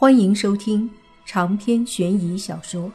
[0.00, 0.88] 欢迎收听
[1.26, 2.84] 长篇悬疑小说《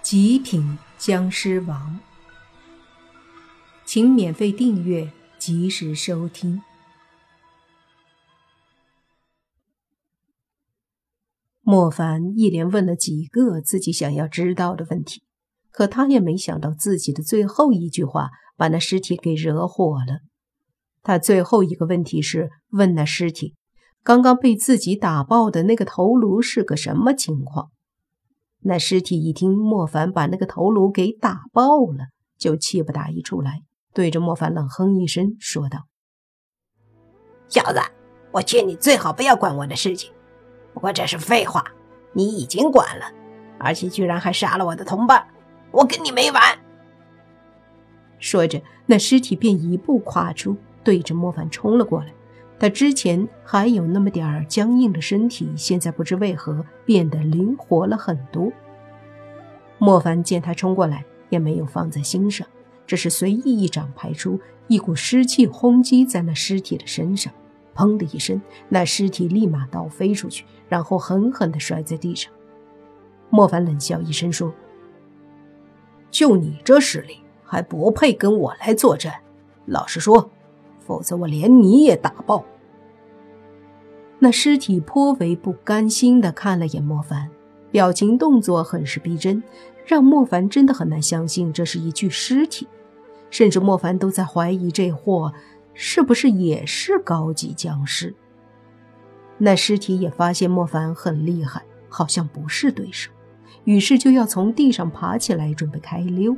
[0.00, 2.00] 极品僵尸王》，
[3.84, 6.62] 请免费订阅，及时收听。
[11.60, 15.24] 莫凡一连问了几个自己想要知道的问题，
[15.70, 20.20] 可他也没想到自己的最后一句话把那尸体给惹火了。
[21.02, 23.55] 他最后一个问题是问那尸体。
[24.06, 27.72] 刚刚被自己打爆的那个头颅是个什么情况？
[28.60, 35.88] 那尸体一听莫凡把那个头颅给打爆了，就气不打一处来，对着莫凡冷哼一声，说道
[37.50, 37.80] ：“小子，
[38.30, 40.12] 我劝你最好不要管我的事情。
[40.72, 41.64] 不过这是废话，
[42.12, 43.06] 你已经管了，
[43.58, 45.26] 而且居然还杀了我的同伴，
[45.72, 46.40] 我跟你没完！”
[48.20, 52.14] 说着，那尸体便一步跨出，对着莫凡冲了过来。
[52.58, 58.50] 他之前还有那么点儿僵硬的身体，现在不知为何变得灵活了很多。
[59.76, 62.46] 莫凡见他冲过来，也没有放在心上，
[62.86, 67.30] 只是随意一掌拍出，一股湿气轰击在那尸体的身上，
[67.74, 72.32] 砰的一声，那尸体立马倒飞出去，然后狠狠地摔在地上。
[73.28, 74.54] 莫凡冷笑一声说
[76.10, 79.12] ：“就你这实力，还不配跟我来作战。
[79.66, 80.30] 老实说。”
[80.86, 82.44] 否则我连你也打爆。
[84.18, 87.28] 那尸体颇为不甘心地看了眼莫凡，
[87.70, 89.42] 表情动作很是逼真，
[89.84, 92.66] 让莫凡真的很难相信这是一具尸体，
[93.30, 95.32] 甚至莫凡都在怀疑这货
[95.74, 98.14] 是不是也是高级僵尸。
[99.38, 103.10] 那尸体也发现莫凡很厉害，好像不是对手，
[103.64, 106.34] 于是就要从地上爬起来准备开溜。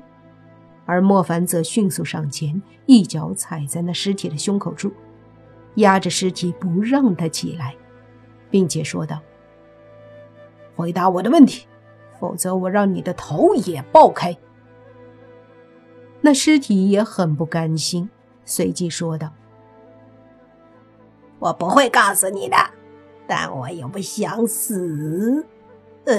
[0.85, 4.91] 而莫凡则迅速上前，一脚踩在那尸体的胸口处，
[5.79, 7.75] 压着尸体不让他起来，
[8.51, 9.21] 并且说道
[10.77, 11.67] ：“回答我的问题，
[12.20, 14.37] 否则我让你的头也爆开。”
[16.20, 18.08] 那尸体也很不甘心，
[18.45, 19.33] 随即说道
[21.39, 22.57] ：“我不会告诉你的，
[23.27, 25.47] 但我又不想死，
[26.07, 26.17] 呃，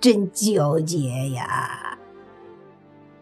[0.00, 1.98] 真纠结呀。”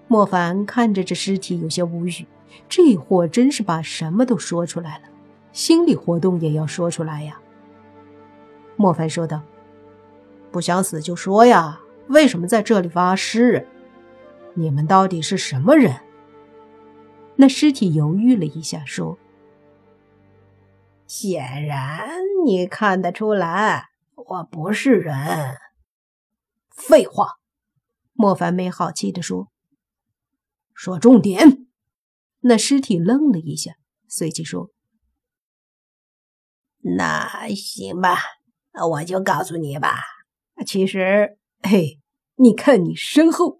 [0.08, 2.26] 莫凡看着这尸体，有些无语。
[2.68, 5.04] 这货真是把什么都说出来了，
[5.54, 7.40] 心理活动也要说出来呀。
[8.76, 9.40] 莫凡说道
[10.52, 13.66] ：“不想死就说呀，为什么在这里发誓？
[14.54, 16.00] 你们到底是什么人？”
[17.36, 19.16] 那尸体犹豫了一下，说
[21.06, 22.08] ：“显然
[22.44, 25.16] 你看得出来，我不是人。”
[26.74, 27.34] 废话，
[28.12, 29.48] 莫凡没好气地说。
[30.74, 31.68] 说重点。
[32.40, 33.74] 那尸体愣了一下，
[34.08, 34.70] 随即说
[36.84, 38.18] ：“那行吧，
[38.90, 39.96] 我就告诉你吧。
[40.66, 41.98] 其实，嘿，
[42.36, 43.58] 你看你身后。”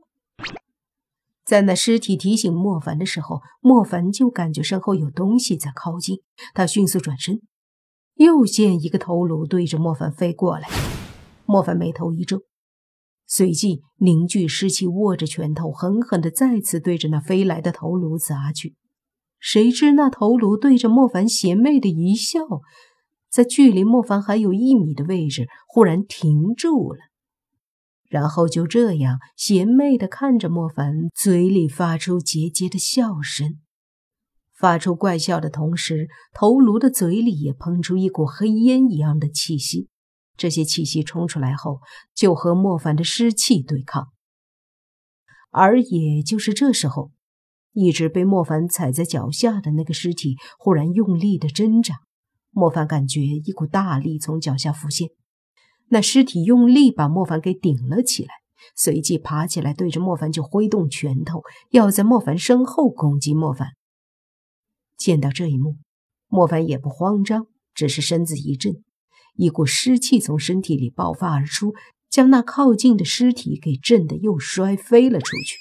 [1.45, 6.19] 在那尸体提醒莫凡的时候，莫凡就感觉身后有东西在靠近。
[6.55, 7.43] 他迅速转身，
[8.15, 10.69] 又见一个头颅对着莫凡飞过来。
[11.45, 12.43] 莫凡眉头一皱。
[13.27, 18.75] 随即凝聚尸气，握着拳头，狠狠地再次对着那飞来的头颅砸去。
[19.39, 22.41] 谁知那头颅对着莫凡邪魅的一笑，
[23.35, 27.01] 在距离莫凡还有一米的位置，忽然停住了，
[28.09, 33.59] 然后就这样邪魅的看着莫凡，嘴里发出桀桀的笑声。
[34.57, 39.89] 发出怪笑的同时，头颅的嘴里也喷出一股黑烟一样的气息。
[40.37, 41.81] 这些气息冲出来后，
[42.15, 44.13] 就和莫凡的尸气对抗。
[45.51, 47.11] 而也就是这时候，
[47.73, 51.97] 一直被莫凡踩在脚下的那个尸体忽然用力的挣扎。
[52.55, 55.09] 莫凡感觉一股大力从脚下浮现，
[55.89, 58.31] 那尸体用力把莫凡给顶了起来，
[58.77, 63.71] 随即爬起来对着莫凡就挥动拳头，要在莫凡身后攻击莫凡。
[64.97, 65.77] 见到这一幕，
[66.29, 68.83] 莫凡也不慌张，只是身子一震。
[69.37, 71.75] 一股湿气从身体里爆发而出，
[72.09, 75.57] 将那靠近的尸体给震得又摔飞了出去。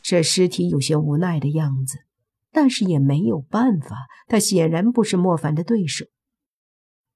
[0.00, 1.98] 这尸体有些无奈的样子，
[2.58, 6.06] 但是也没有办法，他显然不是莫凡的对手。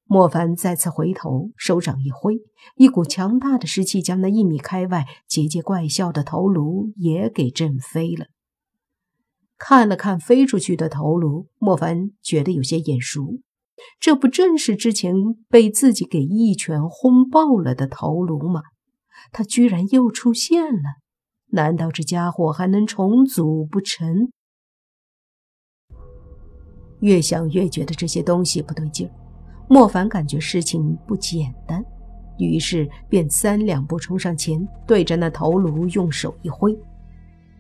[0.05, 2.37] 莫凡再次回头，手掌一挥，
[2.77, 8.27] 一股强大的湿气将那一米开外桀桀怪笑的头颅也给震飞了。
[9.59, 13.41] 看了看飞出去的头颅，莫凡觉得有些眼熟。
[13.99, 15.13] 这不正是之前
[15.49, 18.63] 被自己给一拳轰爆了的头颅吗？
[19.33, 21.01] 他居然又出现了！
[21.49, 24.31] 难道这家伙还能重组不成？
[27.03, 29.11] 越想越觉得这些东西不对劲儿。
[29.69, 31.85] 莫凡感觉事情不简单。
[32.39, 36.77] 于是便三两步冲上前，对着那头颅用手一挥，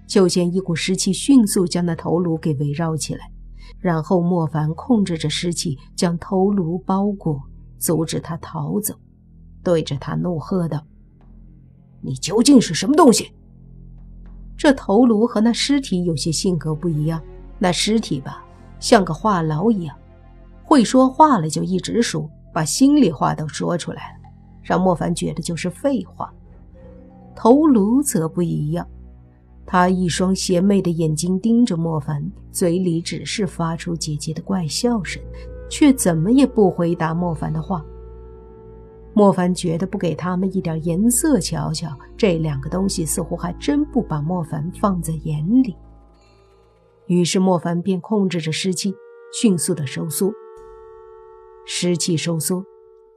[0.06, 3.30] 就见一股湿气迅速将那头颅给围绕起来。
[3.78, 7.40] 然后莫凡控制着湿气，将头颅包裹，
[7.78, 8.94] 阻止他逃走，
[9.62, 10.84] 对着他怒喝道
[12.00, 13.30] ：“你究竟是什么东西？”
[14.56, 17.22] 这头颅和那尸体有些性格不一样。
[17.58, 18.44] 那尸体吧，
[18.82, 19.96] 像个话痨一样，
[20.64, 24.28] 会说话了就一直说，把心里话都说出来了，
[24.60, 26.34] 让莫凡觉得就是废话。
[27.32, 28.84] 头颅则不一样。
[29.64, 35.22] 他一双邪魅的眼睛盯着莫凡，嘴里只是发出姐姐的怪笑声，
[35.70, 37.84] 却怎么也不回答莫凡的话。
[39.14, 45.76] 莫凡觉得不给他们一点颜色瞧瞧，这两个东西似乎还真不把莫凡放在眼里。
[47.06, 48.94] 于是莫凡便控制着湿气，
[49.32, 50.32] 迅速的收缩。
[51.64, 52.64] 湿气收缩，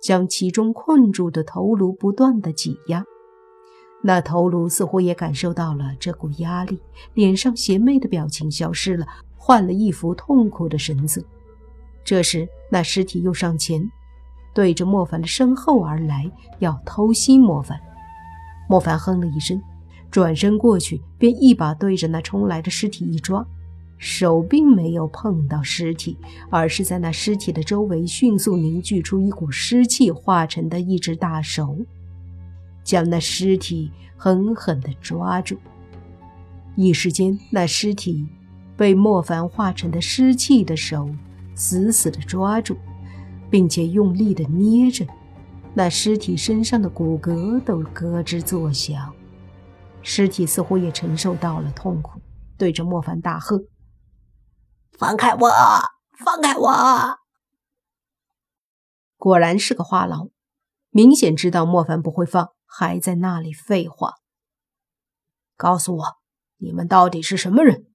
[0.01, 3.03] 将其中困住的头颅不断的挤压。
[4.03, 6.79] 那头颅似乎也感受到了这股压力，
[7.15, 11.23] 脸上邪魅的表情消失了，换了一副痛苦的神色。
[12.03, 13.89] 这时，那尸体又上前，
[14.53, 17.79] 对着莫凡的身后而来，要偷袭莫凡。
[18.69, 19.59] 莫凡哼了一声，
[20.11, 23.43] 转身过去，便一把对着那冲来的尸体一抓，
[23.97, 26.17] 手并没有碰到尸体，
[26.49, 31.77] 而是在那尸体的周围迅速凝聚出一股湿气化成的一只大手。
[32.83, 35.57] 将那尸体狠狠地抓住，
[36.75, 38.27] 一时间，那尸体
[38.77, 41.09] 被莫凡化成的湿气的手
[41.55, 42.77] 死死地抓住，
[43.49, 45.03] 并且用力地捏着，
[45.73, 49.11] 那尸体身上的骨骼都咯吱作响。
[50.03, 52.21] 尸体似乎也承受到了痛苦，
[52.55, 53.59] 对着莫凡大喝
[54.97, 55.49] ：“放开我！
[56.23, 57.19] 放开我！”
[59.17, 60.31] 果然是个话痨，
[60.89, 62.51] 明显知道莫凡不会放。
[62.77, 64.15] 还在那里废话？
[65.55, 66.17] 告诉我，
[66.57, 67.85] 你们到底是什么人？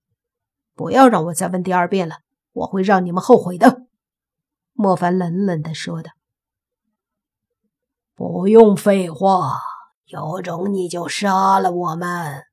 [0.75, 2.20] 不要让我再问第二遍了，
[2.52, 3.82] 我会让你们后悔的。”
[4.73, 6.12] 莫凡冷冷的说道。
[8.17, 9.58] “不用废话，
[10.06, 12.44] 有种你就杀了我们！”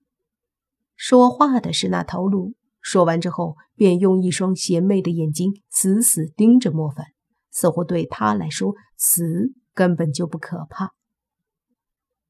[0.98, 2.57] 说话的是那头颅。
[2.90, 7.08] 说完之后，便用一双邪魅的眼睛死死盯着莫凡，
[7.52, 10.94] 似乎对他来说，死根本就不可怕。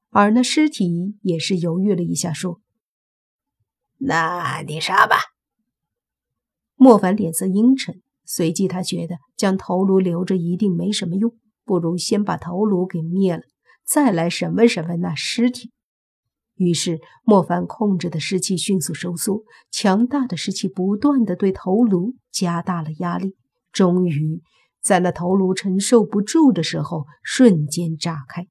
[0.10, 2.60] 而那尸体也是犹豫了一下，说
[4.02, 5.18] ：“那你杀吧。”
[6.74, 13.44] 莫凡脸色阴沉，随即他觉得将头颅留着一定没什么用，不如先把头颅给灭了，
[13.86, 15.72] 再来审问审问那尸体。
[16.58, 23.36] 于是，莫凡控制的湿气迅速收缩，强大的湿气不断的对头颅加大了压力，
[23.72, 24.42] 终于
[24.82, 28.48] 在那头颅承受不住的时候，瞬间炸开。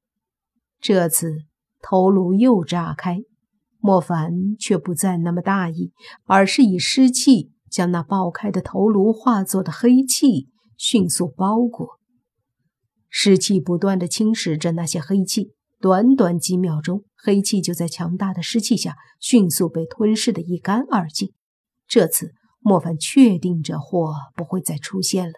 [0.80, 1.38] 这次
[1.82, 3.22] 头颅又炸开，
[3.80, 5.92] 莫凡却不再那么大意，
[6.24, 11.98] 而是以湿气将那爆开的头颅化作的黑气迅速包裹。
[13.08, 21.32] 湿气不断的侵蚀着那些黑气，短短几秒钟，黑气就在强大的湿气下迅速被吞噬的一干二净。
[21.86, 25.34] 这次莫凡确定这祸不会再出现了，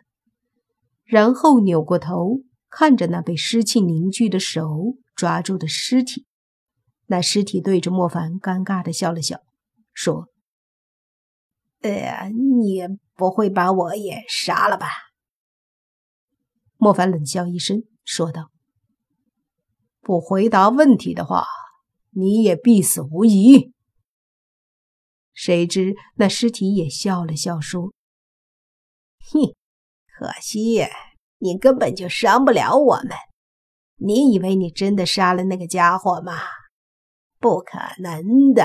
[1.05, 4.97] 然后扭过头看着那被湿气凝聚的手。
[5.18, 6.28] 抓住的尸体，
[7.07, 9.40] 那尸体对着莫凡尴尬的笑了笑，
[9.92, 10.28] 说
[11.83, 12.83] ：“呃，你
[13.16, 14.87] 不会把我也杀了吧？”
[16.78, 18.52] 莫凡冷笑一声，说道
[20.08, 21.44] ：“不回答问题的话，
[22.12, 23.74] 你也必死无疑。”
[25.36, 27.92] 谁知那尸体也笑了笑，说
[29.30, 29.54] ：“哼，
[30.18, 30.82] 可惜
[31.36, 33.10] 你根本就伤不了我们。”
[34.00, 36.38] 你以为你真的杀了那个家伙吗？
[37.38, 38.64] 不可能的！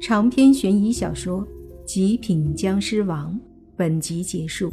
[0.00, 1.42] 长篇悬疑小说
[1.84, 3.34] 《极品僵尸王》
[3.76, 4.72] 本集结束，